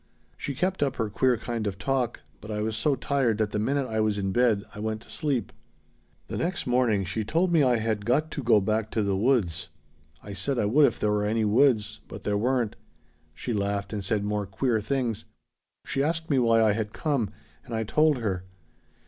"She 0.35 0.55
kept 0.55 0.81
up 0.81 0.95
her 0.95 1.11
queer 1.11 1.37
kind 1.37 1.67
of 1.67 1.77
talk, 1.77 2.21
but 2.39 2.49
I 2.49 2.61
was 2.63 2.75
so 2.75 2.95
tired 2.95 3.37
that 3.37 3.51
the 3.51 3.59
minute 3.59 3.85
I 3.87 3.99
was 3.99 4.17
in 4.17 4.31
bed 4.31 4.63
I 4.73 4.79
went 4.79 5.03
to 5.03 5.11
sleep. 5.11 5.53
"The 6.27 6.37
next 6.37 6.65
morning 6.65 7.03
she 7.05 7.23
told 7.23 7.51
me 7.51 7.61
I 7.61 7.75
had 7.75 8.03
got 8.03 8.31
to 8.31 8.41
go 8.41 8.59
back 8.61 8.89
to 8.93 9.03
the 9.03 9.15
woods. 9.15 9.69
I 10.23 10.33
said 10.33 10.57
I 10.57 10.65
would 10.65 10.87
if 10.87 10.99
there 10.99 11.11
were 11.11 11.23
any 11.25 11.45
woods. 11.45 11.99
But 12.07 12.23
there 12.23 12.35
weren't. 12.35 12.75
She 13.35 13.53
laughed 13.53 13.93
and 13.93 14.03
said 14.03 14.23
more 14.23 14.47
queer 14.47 14.81
things. 14.81 15.25
She 15.85 16.01
asked 16.01 16.31
me 16.31 16.39
why 16.39 16.63
I 16.63 16.71
had 16.73 16.93
come, 16.93 17.29
and 17.63 17.75
I 17.75 17.83
told 17.83 18.17
her. 18.17 18.43